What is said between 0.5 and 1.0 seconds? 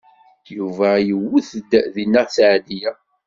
Yuba